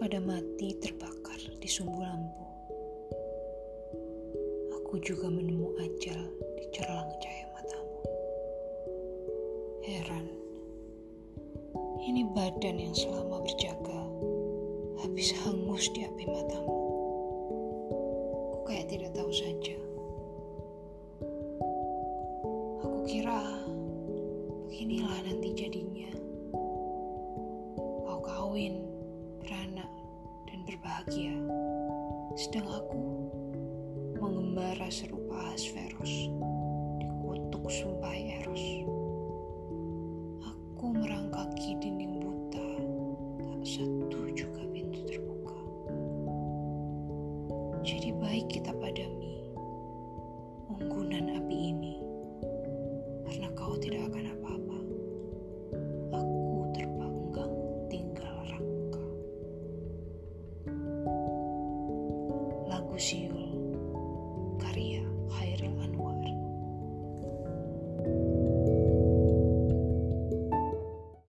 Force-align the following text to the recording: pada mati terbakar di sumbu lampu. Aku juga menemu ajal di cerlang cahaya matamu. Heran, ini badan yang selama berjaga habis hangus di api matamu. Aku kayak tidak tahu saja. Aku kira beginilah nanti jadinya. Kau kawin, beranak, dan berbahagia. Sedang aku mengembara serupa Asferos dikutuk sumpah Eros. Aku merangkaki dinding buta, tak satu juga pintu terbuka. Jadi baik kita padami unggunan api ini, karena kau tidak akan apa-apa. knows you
pada 0.00 0.16
mati 0.24 0.72
terbakar 0.80 1.36
di 1.60 1.68
sumbu 1.68 2.00
lampu. 2.00 2.46
Aku 4.80 4.96
juga 5.04 5.28
menemu 5.28 5.76
ajal 5.76 6.16
di 6.56 6.64
cerlang 6.72 7.12
cahaya 7.20 7.46
matamu. 7.52 8.00
Heran, 9.84 10.26
ini 12.00 12.24
badan 12.32 12.80
yang 12.80 12.96
selama 12.96 13.44
berjaga 13.44 14.00
habis 15.04 15.36
hangus 15.44 15.92
di 15.92 16.08
api 16.08 16.24
matamu. 16.24 16.76
Aku 18.56 18.58
kayak 18.64 18.88
tidak 18.88 19.12
tahu 19.12 19.28
saja. 19.28 19.76
Aku 22.80 22.98
kira 23.04 23.44
beginilah 24.72 25.20
nanti 25.28 25.52
jadinya. 25.52 26.08
Kau 28.08 28.24
kawin, 28.24 28.89
beranak, 29.50 29.90
dan 30.46 30.62
berbahagia. 30.62 31.34
Sedang 32.38 32.70
aku 32.70 33.02
mengembara 34.22 34.86
serupa 34.86 35.50
Asferos 35.50 36.30
dikutuk 37.02 37.66
sumpah 37.66 38.14
Eros. 38.14 38.62
Aku 40.46 40.94
merangkaki 40.94 41.74
dinding 41.82 42.22
buta, 42.22 42.68
tak 43.42 43.62
satu 43.66 44.30
juga 44.38 44.62
pintu 44.70 45.02
terbuka. 45.02 45.58
Jadi 47.82 48.14
baik 48.22 48.54
kita 48.54 48.70
padami 48.70 49.50
unggunan 50.70 51.26
api 51.42 51.74
ini, 51.74 51.98
karena 53.26 53.50
kau 53.58 53.74
tidak 53.82 54.14
akan 54.14 54.30
apa-apa. 54.30 54.59
knows 63.00 63.12
you 63.14 63.39